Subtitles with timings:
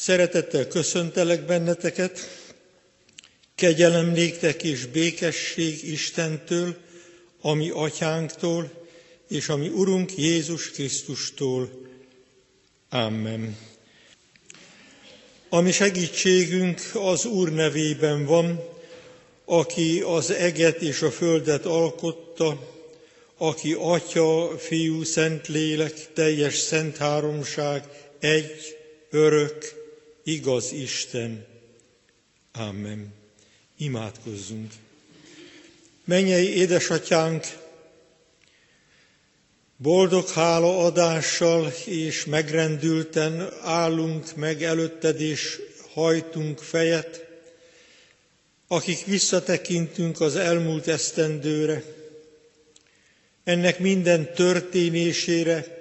[0.00, 2.18] Szeretettel köszöntelek benneteket,
[3.54, 6.76] kegyelem néktek és békesség Istentől,
[7.40, 8.86] ami atyánktól,
[9.28, 11.70] és ami Urunk Jézus Krisztustól.
[12.90, 13.56] Amen.
[15.48, 18.60] Ami segítségünk az Úr nevében van,
[19.44, 22.68] aki az eget és a földet alkotta,
[23.36, 27.84] aki Atya, Fiú, Szentlélek, teljes szent háromság,
[28.18, 28.76] egy,
[29.10, 29.79] örök,
[30.30, 31.46] igaz Isten.
[32.52, 33.12] Amen.
[33.76, 34.72] Imádkozzunk.
[36.04, 37.44] Mennyei édesatyánk,
[39.76, 45.60] boldog hálaadással és megrendülten állunk meg előtted és
[45.92, 47.26] hajtunk fejet,
[48.68, 51.82] akik visszatekintünk az elmúlt esztendőre,
[53.44, 55.78] ennek minden történésére,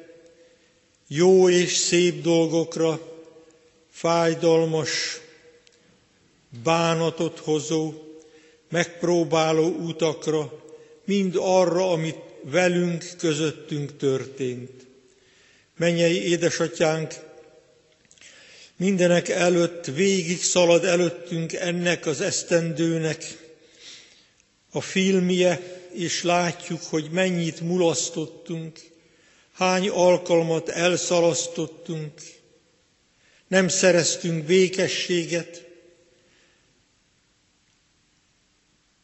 [1.08, 3.09] jó és szép dolgokra,
[4.00, 5.20] fájdalmas,
[6.64, 7.94] bánatot hozó,
[8.70, 10.64] megpróbáló utakra,
[11.06, 14.88] mind arra, amit velünk, közöttünk történt.
[15.78, 17.14] Mennyei édesatyánk,
[18.76, 23.24] mindenek előtt végig szalad előttünk ennek az esztendőnek
[24.72, 28.80] a filmje, és látjuk, hogy mennyit mulasztottunk,
[29.54, 32.12] hány alkalmat elszalasztottunk,
[33.50, 35.68] nem szereztünk békességet,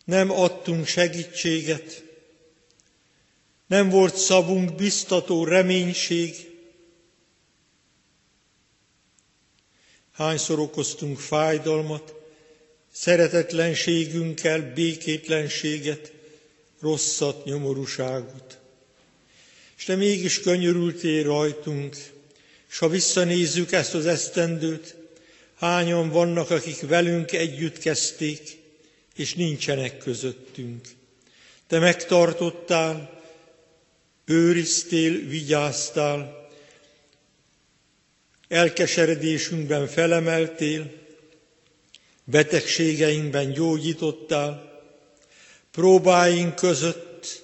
[0.06, 2.04] nem adtunk segítséget,
[3.68, 6.36] nem volt szavunk biztató reménység,
[10.12, 12.14] hányszor okoztunk fájdalmat,
[12.92, 16.14] szeretetlenségünkkel békétlenséget,
[16.80, 18.60] rosszat, nyomorúságot.
[19.78, 21.96] És te mégis könyörültél rajtunk,
[22.70, 24.96] és ha visszanézzük ezt az esztendőt,
[25.56, 28.42] hányan vannak, akik velünk együtt kezdték,
[29.16, 30.88] és nincsenek közöttünk.
[31.68, 33.22] Te megtartottál,
[34.26, 36.50] őriztél, vigyáztál,
[38.48, 40.92] elkeseredésünkben felemeltél,
[42.24, 44.82] betegségeinkben gyógyítottál,
[45.72, 47.44] próbáink között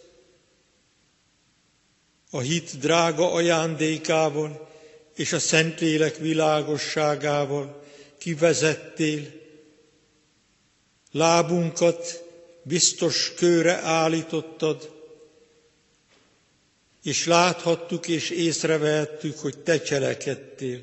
[2.30, 4.71] a hit drága ajándékával
[5.16, 7.84] és a Szentlélek világosságával
[8.18, 9.40] kivezettél,
[11.12, 12.24] lábunkat
[12.64, 15.00] biztos kőre állítottad,
[17.04, 20.80] és láthattuk és észrevehettük, hogy te cselekedtél.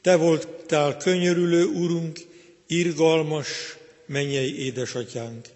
[0.00, 2.18] Te voltál könyörülő Urunk,
[2.66, 3.48] irgalmas
[4.06, 5.46] mennyei édesatyánk.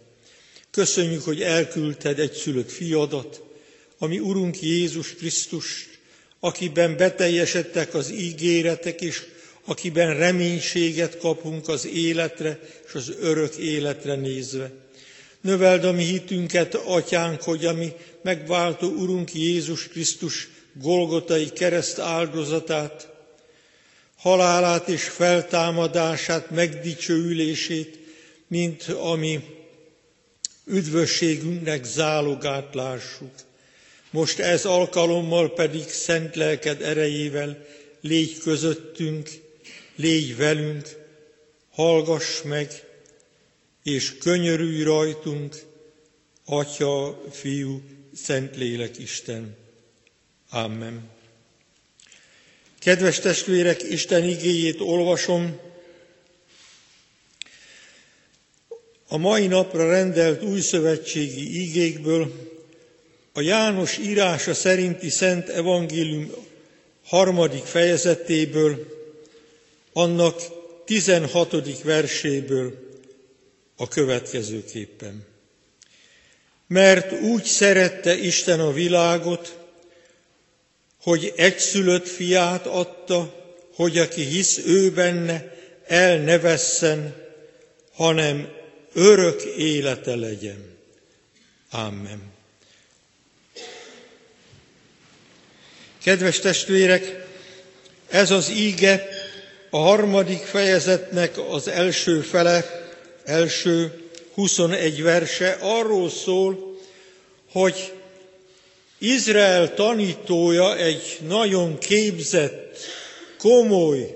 [0.71, 3.43] Köszönjük, hogy elküldted egy szülött fiadat,
[3.99, 5.89] ami Urunk Jézus Krisztus,
[6.41, 9.23] akiben beteljesedtek az ígéretek, és
[9.65, 14.71] akiben reménységet kapunk az életre és az örök életre nézve.
[15.41, 17.93] Növeld a mi hitünket, atyánk, hogy a mi
[18.23, 23.09] megváltó Urunk Jézus Krisztus Golgotai kereszt áldozatát,
[24.17, 27.99] halálát és feltámadását, megdicsőülését,
[28.47, 29.41] mint ami
[30.65, 33.31] üdvösségünknek zálogát lássuk.
[34.11, 37.67] Most ez alkalommal pedig szent lelked erejével
[38.01, 39.29] légy közöttünk,
[39.97, 40.89] légy velünk,
[41.71, 42.85] hallgass meg,
[43.83, 45.57] és könyörülj rajtunk,
[46.45, 47.83] Atya, Fiú,
[48.15, 49.57] Szentlélek Isten.
[50.51, 51.09] Amen.
[52.79, 55.59] Kedves testvérek, Isten igéjét olvasom.
[59.09, 62.33] A mai napra rendelt újszövetségi igékből
[63.33, 66.31] a János írása szerinti Szent Evangélium
[67.05, 68.87] harmadik fejezetéből,
[69.93, 70.41] annak
[70.85, 71.83] 16.
[71.83, 72.89] verséből
[73.77, 75.27] a következőképpen.
[76.67, 79.59] Mert úgy szerette Isten a világot,
[81.03, 83.35] hogy egyszülött fiát adta,
[83.75, 85.55] hogy aki hisz ő benne,
[85.87, 87.15] el ne vesszen,
[87.93, 88.49] hanem
[88.93, 90.77] örök élete legyen.
[91.71, 92.30] Amen.
[96.05, 97.27] Kedves testvérek,
[98.09, 99.09] ez az íge
[99.71, 102.65] a harmadik fejezetnek az első fele,
[103.25, 104.01] első
[104.35, 106.77] 21 verse arról szól,
[107.53, 107.93] hogy
[108.99, 112.77] Izrael tanítója egy nagyon képzett,
[113.39, 114.15] komoly,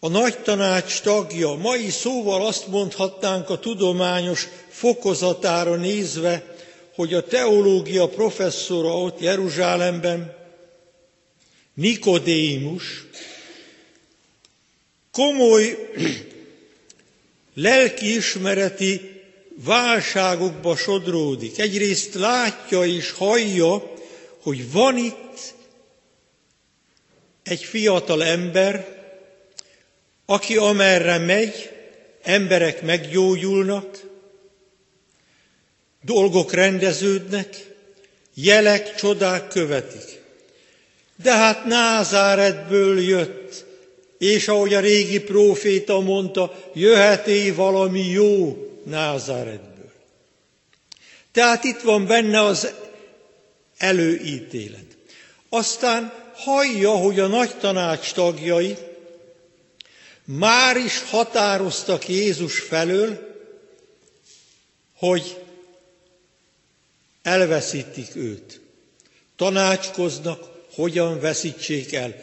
[0.00, 6.42] a nagy tanács tagja, mai szóval azt mondhatnánk a tudományos fokozatára nézve,
[6.94, 10.37] hogy a teológia professzora ott Jeruzsálemben,
[11.78, 13.04] Nikodémus,
[15.10, 15.90] komoly
[17.54, 19.22] lelkiismereti
[19.64, 21.58] válságokba sodródik.
[21.58, 23.92] Egyrészt látja és hallja,
[24.42, 25.54] hogy van itt
[27.42, 28.96] egy fiatal ember,
[30.26, 31.70] aki amerre megy,
[32.22, 34.02] emberek meggyógyulnak,
[36.02, 37.66] dolgok rendeződnek,
[38.34, 40.18] jelek, csodák követik.
[41.22, 43.64] De hát Názáretből jött,
[44.18, 49.92] és ahogy a régi próféta mondta, jöheté valami jó Názáretből.
[51.32, 52.72] Tehát itt van benne az
[53.76, 54.96] előítélet.
[55.48, 58.76] Aztán hallja, hogy a nagy tanács tagjai
[60.24, 63.36] már is határoztak Jézus felől,
[64.96, 65.36] hogy
[67.22, 68.60] elveszítik őt.
[69.36, 72.14] Tanácskoznak, hogyan veszítsék el.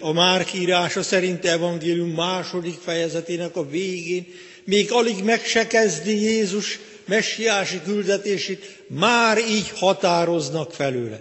[0.00, 4.26] A Márk írása szerint evangélium második fejezetének a végén
[4.64, 11.20] még alig meg se kezdi Jézus messiási küldetését, már így határoznak felőle.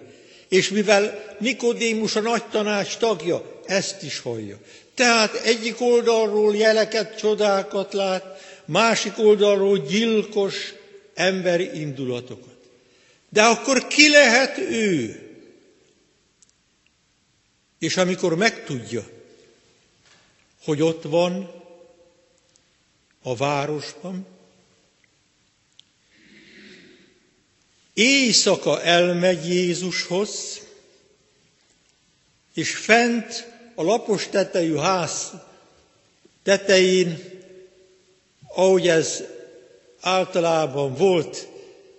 [0.50, 4.58] És mivel Nikodémus a nagy tanács tagja, ezt is hallja.
[4.96, 8.24] Tehát egyik oldalról jeleket, csodákat lát,
[8.66, 10.74] másik oldalról gyilkos
[11.14, 12.58] emberi indulatokat.
[13.30, 15.31] De akkor ki lehet ő?
[17.82, 19.08] És amikor megtudja,
[20.64, 21.52] hogy ott van
[23.24, 24.28] a városban,
[27.94, 30.62] éjszaka elmegy Jézushoz,
[32.54, 35.32] és fent a lapos tetejű ház
[36.44, 37.20] tetején,
[38.48, 39.24] ahogy ez
[40.00, 41.48] általában volt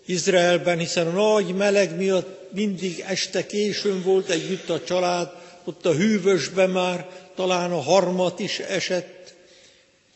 [0.07, 5.95] Izraelben, hiszen a nagy meleg miatt mindig este későn volt együtt a család, ott a
[5.95, 9.35] hűvösben már talán a harmat is esett,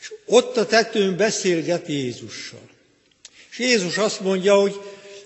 [0.01, 2.69] és ott a tetőn beszélget Jézussal.
[3.51, 4.81] És Jézus azt mondja, hogy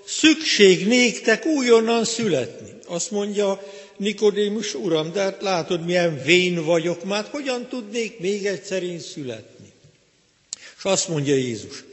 [0.07, 2.71] szükség néktek újonnan születni.
[2.87, 3.63] Azt mondja
[3.97, 9.73] Nikodémus, uram, de hát látod, milyen vén vagyok, már hogyan tudnék még egyszer én születni?
[10.79, 11.85] És azt mondja Jézus,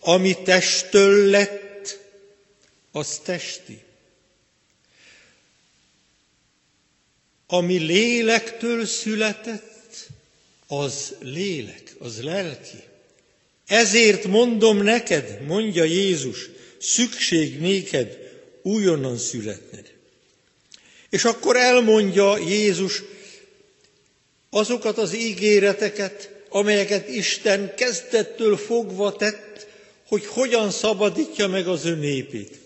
[0.00, 1.98] ami testtől lett,
[2.92, 3.82] az testi.
[7.52, 10.08] Ami lélektől született,
[10.66, 12.82] az lélek, az lelki.
[13.66, 16.48] Ezért mondom neked, mondja Jézus,
[16.80, 18.18] szükség néked
[18.62, 19.92] újonnan születned.
[21.10, 23.02] És akkor elmondja Jézus
[24.50, 29.66] azokat az ígéreteket, amelyeket Isten kezdettől fogva tett,
[30.06, 32.58] hogy hogyan szabadítja meg az ő népét.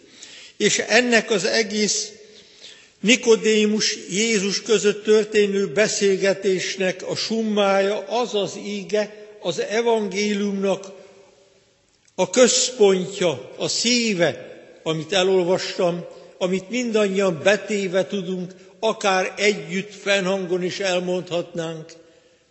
[0.57, 2.11] És ennek az egész
[3.07, 10.93] Nikodémus Jézus között történő beszélgetésnek a summája az az íge, az evangéliumnak
[12.15, 16.05] a központja, a szíve, amit elolvastam,
[16.39, 21.93] amit mindannyian betéve tudunk, akár együtt fennhangon is elmondhatnánk,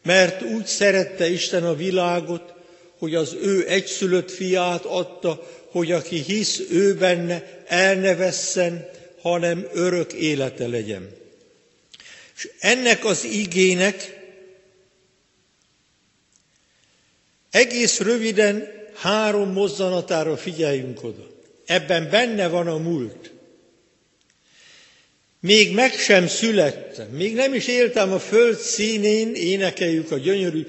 [0.04, 2.54] mert úgy szerette Isten a világot,
[3.00, 8.90] hogy az ő egyszülött fiát adta, hogy aki hisz ő benne, el ne vesszen,
[9.26, 11.10] hanem örök élete legyen.
[12.36, 14.20] És ennek az igének
[17.52, 21.28] egész röviden három mozzanatára figyeljünk oda.
[21.66, 23.32] Ebben benne van a múlt.
[25.40, 30.66] Még meg sem születtem, még nem is éltem a föld színén, énekeljük a gyönyörű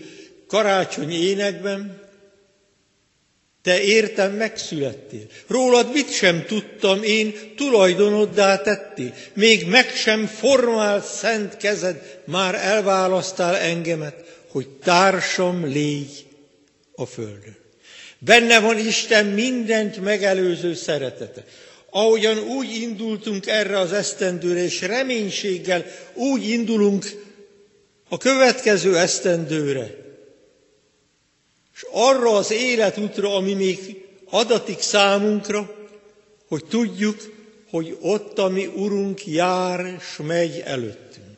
[0.47, 2.06] karácsony énekben,
[3.67, 5.27] te értem megszülettél.
[5.47, 9.15] Rólad mit sem tudtam, én tulajdonoddá tettél.
[9.35, 14.15] Még meg sem formált szent kezed, már elválasztál engemet,
[14.49, 16.27] hogy társam légy
[16.95, 17.57] a földön.
[18.19, 21.45] Benne van Isten mindent megelőző szeretete.
[21.91, 27.05] Ahogyan úgy indultunk erre az esztendőre, és reménységgel úgy indulunk
[28.09, 30.06] a következő esztendőre,
[31.77, 35.75] és arra az életútra, ami még adatik számunkra,
[36.49, 37.35] hogy tudjuk,
[37.71, 41.37] hogy ott a mi Urunk jár, s megy előttünk.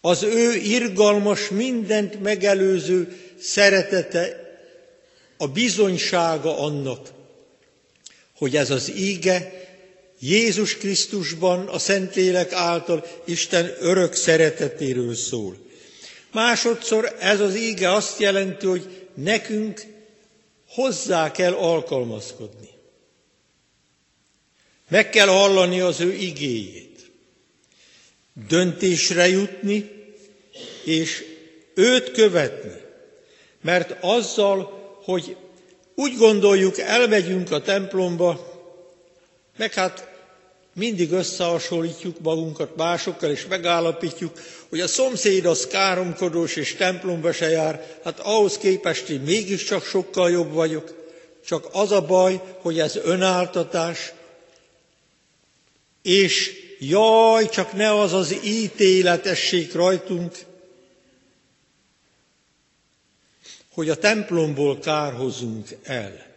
[0.00, 4.40] Az ő irgalmas, mindent megelőző szeretete
[5.36, 7.08] a bizonysága annak,
[8.36, 9.52] hogy ez az íge
[10.18, 15.56] Jézus Krisztusban a Szentlélek által Isten örök szeretetéről szól.
[16.32, 19.82] Másodszor ez az íge azt jelenti, hogy nekünk
[20.68, 22.68] hozzá kell alkalmazkodni.
[24.88, 27.10] Meg kell hallani az ő igéjét,
[28.48, 29.90] döntésre jutni,
[30.84, 31.24] és
[31.74, 32.80] őt követni.
[33.60, 35.36] Mert azzal, hogy
[35.94, 38.50] úgy gondoljuk, elmegyünk a templomba,
[39.56, 40.11] meg hát
[40.74, 44.32] mindig összehasonlítjuk magunkat másokkal, és megállapítjuk,
[44.68, 50.30] hogy a szomszéd az káromkodós és templomba se jár, hát ahhoz képest én mégiscsak sokkal
[50.30, 51.00] jobb vagyok.
[51.46, 54.12] Csak az a baj, hogy ez önáltatás,
[56.02, 60.34] és jaj, csak ne az az ítéletesség rajtunk,
[63.72, 66.31] hogy a templomból kárhozunk el.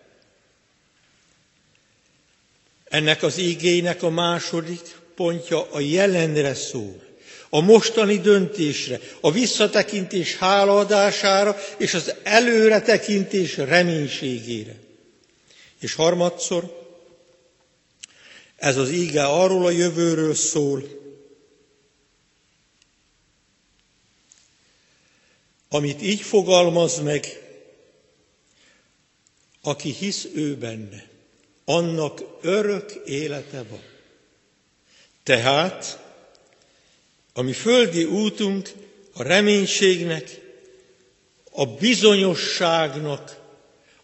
[2.86, 4.82] Ennek az igének a második
[5.16, 7.04] pontja a jelenre szól,
[7.50, 14.76] a mostani döntésre, a visszatekintés hálaadására és az előretekintés reménységére.
[15.80, 16.84] És harmadszor,
[18.56, 20.84] ez az íge arról a jövőről szól,
[25.70, 27.26] amit így fogalmaz meg,
[29.62, 31.15] aki hisz ő benne,
[31.66, 33.84] annak örök élete van.
[35.24, 36.00] Tehát,
[37.34, 38.70] ami földi útunk
[39.14, 40.44] a reménységnek,
[41.52, 43.40] a bizonyosságnak,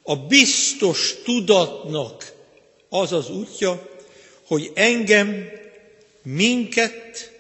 [0.02, 2.34] a biztos tudatnak
[2.90, 3.90] az az útja,
[4.46, 5.50] hogy engem,
[6.24, 7.32] minket,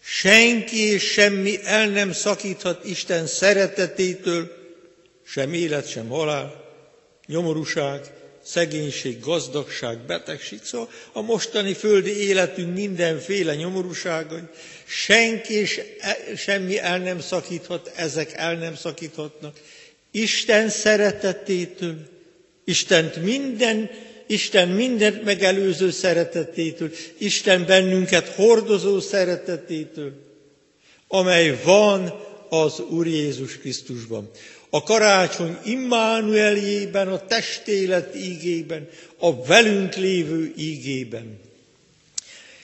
[0.00, 4.52] senki és semmi el nem szakíthat Isten szeretetétől,
[5.26, 6.64] sem élet, sem halál,
[7.26, 8.12] nyomorúság,
[8.46, 14.42] szegénység, gazdagság, betegség, szóval a mostani földi életünk mindenféle nyomorúságai,
[14.86, 19.60] senki és e, semmi el nem szakíthat, ezek el nem szakíthatnak.
[20.10, 21.96] Isten szeretetétől,
[22.64, 23.90] Istent minden
[24.26, 30.12] Isten mindent megelőző szeretetétől, Isten bennünket hordozó szeretetétől,
[31.08, 34.30] amely van az Úr Jézus Krisztusban.
[34.76, 41.40] A karácsony Immanueljében, a testélet ígében, a velünk lévő ígében.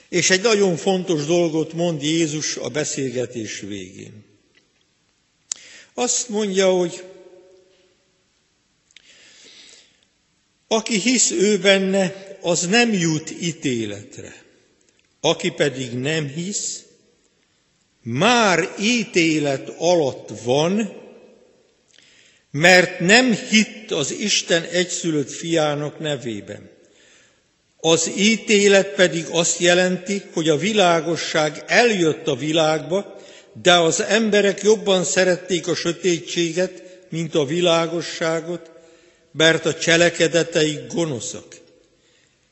[0.09, 4.25] És egy nagyon fontos dolgot mond Jézus a beszélgetés végén.
[5.93, 7.03] Azt mondja, hogy
[10.67, 14.43] Aki hisz ő benne, az nem jut ítéletre.
[15.21, 16.83] Aki pedig nem hisz,
[18.01, 21.01] már ítélet alatt van,
[22.55, 26.69] mert nem hitt az Isten egyszülött fiának nevében.
[27.77, 33.19] Az ítélet pedig azt jelenti, hogy a világosság eljött a világba,
[33.61, 38.71] de az emberek jobban szerették a sötétséget, mint a világosságot,
[39.31, 41.55] mert a cselekedeteik gonoszak.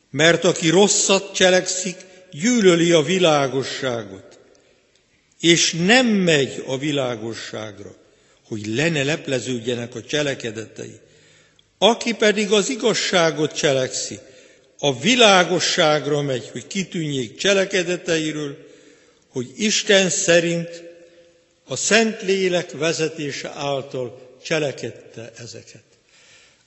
[0.10, 1.96] Mert aki rosszat cselekszik,
[2.32, 4.40] gyűlöli a világosságot,
[5.40, 8.00] és nem megy a világosságra,
[8.52, 11.00] hogy le ne lepleződjenek a cselekedetei.
[11.78, 14.20] Aki pedig az igazságot cselekszi,
[14.80, 18.58] a világosságra megy, hogy kitűnjék cselekedeteiről,
[19.30, 20.84] hogy Isten szerint
[21.66, 25.84] a Szentlélek vezetése által cselekedte ezeket.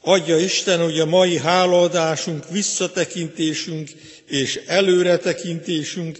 [0.00, 3.90] Adja Isten, hogy a mai hálaadásunk, visszatekintésünk
[4.28, 6.18] és előretekintésünk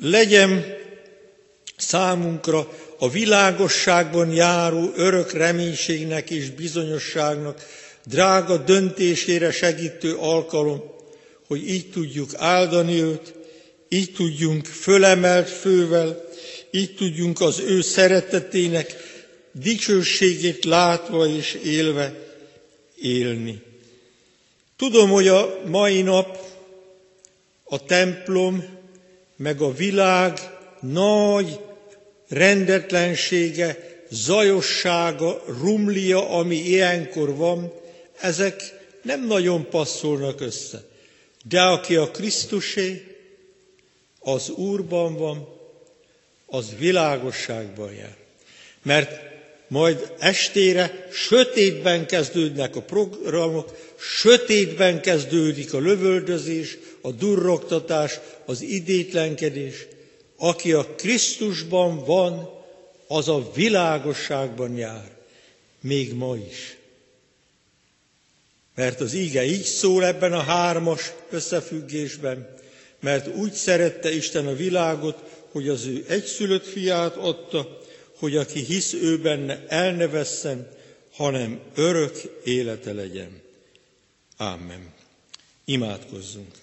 [0.00, 0.64] legyen
[1.76, 2.68] számunkra
[3.02, 7.66] a világosságban járó örök reménységnek és bizonyosságnak
[8.06, 10.82] drága döntésére segítő alkalom,
[11.46, 13.34] hogy így tudjuk áldani őt,
[13.88, 16.24] így tudjunk fölemelt fővel,
[16.70, 18.96] így tudjunk az ő szeretetének
[19.52, 22.14] dicsőségét látva és élve
[23.00, 23.62] élni.
[24.76, 26.38] Tudom, hogy a mai nap
[27.64, 28.64] a templom,
[29.36, 30.38] meg a világ
[30.80, 31.58] nagy
[32.30, 37.72] rendetlensége, zajossága, rumlia, ami ilyenkor van,
[38.20, 38.62] ezek
[39.02, 40.82] nem nagyon passzolnak össze.
[41.48, 43.04] De aki a Krisztusé,
[44.20, 45.48] az Úrban van,
[46.46, 48.16] az világosságban jár.
[48.82, 49.20] Mert
[49.68, 59.86] majd estére sötétben kezdődnek a programok, sötétben kezdődik a lövöldözés, a durrogtatás, az idétlenkedés.
[60.42, 62.50] Aki a Krisztusban van,
[63.06, 65.10] az a világosságban jár,
[65.80, 66.76] még ma is.
[68.74, 72.54] Mert az íge így szól ebben a hármas összefüggésben,
[73.00, 75.18] mert úgy szerette Isten a világot,
[75.52, 77.80] hogy az ő egyszülött fiát adta,
[78.18, 80.68] hogy aki hisz ő benne, el ne vesszen,
[81.12, 83.40] hanem örök élete legyen.
[84.36, 84.92] Amen.
[85.64, 86.54] Imádkozzunk.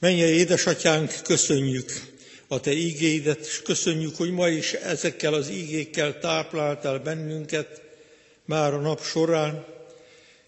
[0.00, 1.90] Menje édesatyánk, köszönjük
[2.48, 7.82] a Te ígéidet, és köszönjük, hogy ma is ezekkel az ígékkel tápláltál bennünket
[8.44, 9.64] már a nap során,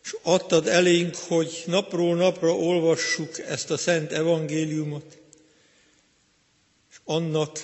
[0.04, 5.18] és adtad elénk, hogy napról napra olvassuk ezt a szent evangéliumot,
[6.90, 7.58] és annak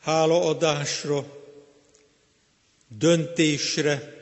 [0.00, 1.44] hálaadásra,
[2.98, 4.14] döntésre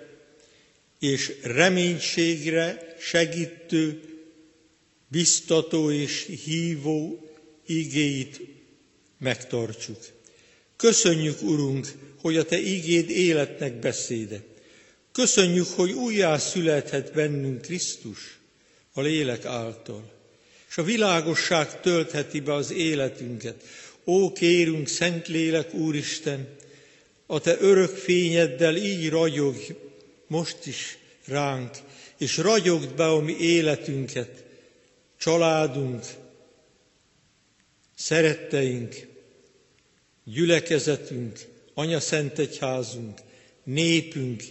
[0.99, 4.03] és reménységre segítő,
[5.09, 7.29] biztató és hívó
[7.67, 8.41] igéit
[9.19, 9.99] megtartsuk.
[10.77, 14.43] Köszönjük, Urunk, hogy a Te igéd életnek beszéde.
[15.13, 18.39] Köszönjük, hogy újjá születhet bennünk Krisztus
[18.93, 20.13] a lélek által,
[20.69, 23.63] és a világosság töltheti be az életünket.
[24.05, 26.49] Ó, kérünk, Szent Lélek, Úristen,
[27.27, 29.57] a Te örök fényeddel így ragyog
[30.27, 31.71] most is ránk,
[32.19, 34.45] és ragyogd be a mi életünket,
[35.19, 36.05] családunk,
[37.95, 39.07] szeretteink,
[40.25, 41.39] gyülekezetünk,
[41.75, 43.19] Anya Szent Egyházunk,
[43.63, 44.43] népünk,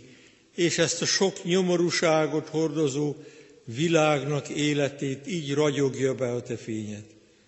[0.55, 3.15] és ezt a sok nyomorúságot hordozó
[3.63, 7.05] világnak életét így ragyogja be a Te fényed.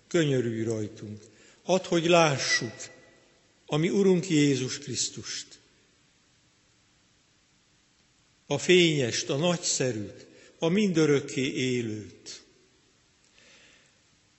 [0.08, 1.22] Könyörülj rajtunk.
[1.62, 2.74] Add, hogy lássuk
[3.66, 5.46] a mi Urunk Jézus Krisztust.
[8.46, 10.26] A fényest, a nagyszerűt,
[10.58, 12.42] a mindörökké élőt.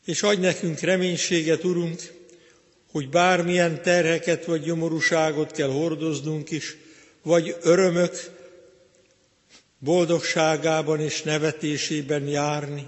[0.05, 2.01] És adj nekünk reménységet, Urunk,
[2.91, 6.77] hogy bármilyen terheket vagy nyomorúságot kell hordoznunk is,
[7.22, 8.39] vagy örömök
[9.79, 12.88] boldogságában és nevetésében járni.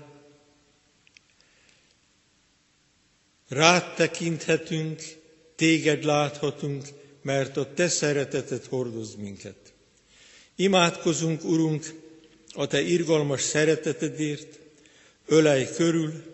[3.48, 5.02] Rád tekinthetünk,
[5.56, 6.86] téged láthatunk,
[7.22, 9.56] mert a te szeretetet hordoz minket.
[10.56, 11.94] Imádkozunk, Urunk,
[12.54, 14.60] a te irgalmas szeretetedért,
[15.26, 16.33] ölej körül,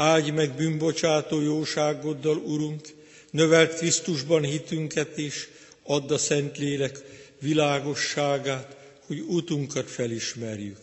[0.00, 2.88] áldj meg bűnbocsátó jóságoddal, Urunk,
[3.30, 5.48] növelt Krisztusban hitünket is,
[5.82, 6.98] add a Szentlélek
[7.40, 8.76] világosságát,
[9.06, 10.78] hogy útunkat felismerjük.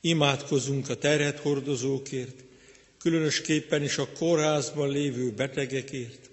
[0.00, 2.44] Imádkozunk a terhet hordozókért,
[2.98, 6.30] különösképpen is a kórházban lévő betegekért,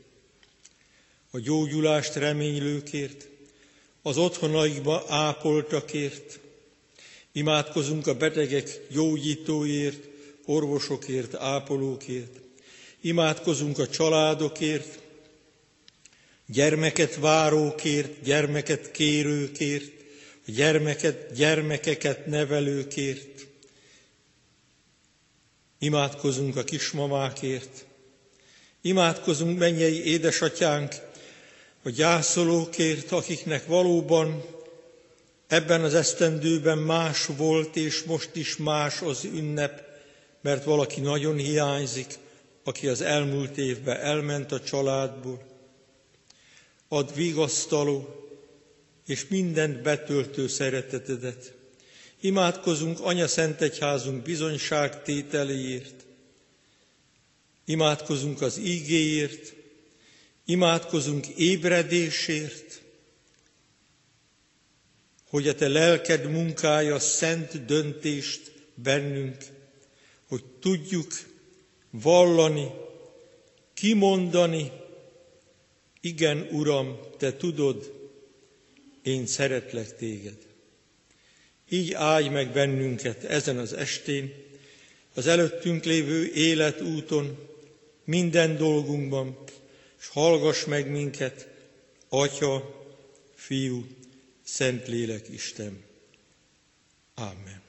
[1.32, 3.28] a gyógyulást reménylőkért,
[4.02, 6.40] az otthonaikba ápoltakért,
[7.32, 10.09] imádkozunk a betegek gyógyítóért,
[10.50, 12.40] orvosokért, ápolókért,
[13.02, 15.00] imádkozunk a családokért,
[16.46, 19.92] gyermeket várókért, gyermeket kérőkért,
[20.46, 23.48] gyermeket, gyermekeket nevelőkért,
[25.80, 27.86] imádkozunk a kismamákért,
[28.82, 30.96] imádkozunk mennyei édesatyánk,
[31.84, 34.44] a gyászolókért, akiknek valóban
[35.48, 39.89] ebben az esztendőben más volt, és most is más az ünnep,
[40.42, 42.18] mert valaki nagyon hiányzik,
[42.64, 45.42] aki az elmúlt évben elment a családból.
[46.88, 48.08] Ad vigasztaló
[49.06, 51.54] és mindent betöltő szeretetedet.
[52.20, 56.06] Imádkozunk Anya Szent Egyházunk bizonyságtételéért,
[57.66, 59.54] imádkozunk az ígéért,
[60.50, 62.82] Imádkozunk ébredésért,
[65.30, 69.38] hogy a te lelked munkája szent döntést bennünk,
[70.30, 71.12] hogy tudjuk
[71.90, 72.72] vallani,
[73.74, 74.72] kimondani,
[76.02, 77.94] igen, Uram, te tudod,
[79.04, 80.38] én szeretlek téged.
[81.70, 84.34] Így állj meg bennünket ezen az estén,
[85.14, 87.38] az előttünk lévő életúton,
[88.04, 89.38] minden dolgunkban,
[90.00, 91.48] és hallgass meg minket,
[92.10, 92.86] Atya,
[93.36, 93.86] Fiú,
[94.44, 95.84] Szentlélek Isten.
[97.14, 97.69] Amen.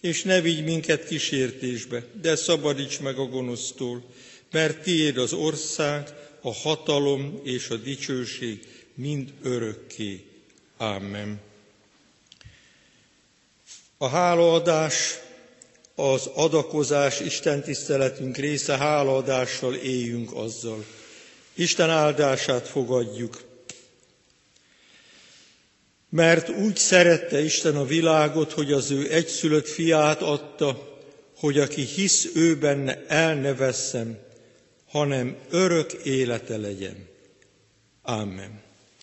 [0.00, 4.04] És ne vigy minket kísértésbe, de szabadíts meg a gonosztól,
[4.50, 6.08] mert tiéd az ország,
[6.40, 10.24] a hatalom és a dicsőség mind örökké.
[10.76, 11.40] Amen.
[13.98, 15.18] A hálaadás
[15.94, 20.84] az adakozás, Isten tiszteletünk része, hálaadással éljünk azzal.
[21.54, 23.47] Isten áldását fogadjuk.
[26.10, 30.98] Mert úgy szerette Isten a világot, hogy az ő egyszülött fiát adta,
[31.36, 34.18] hogy aki hisz ő benne el ne vesszen,
[34.88, 37.08] hanem örök élete legyen.
[38.02, 38.67] Amen.